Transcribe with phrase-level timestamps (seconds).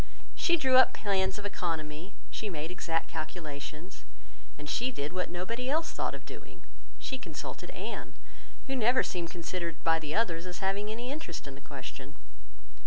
[0.33, 4.03] She drew up plans of economy, she made exact calculations,
[4.57, 6.63] and she did what nobody else thought of doing:
[6.97, 8.15] she consulted Anne,
[8.65, 12.15] who never seemed considered by the others as having any interest in the question.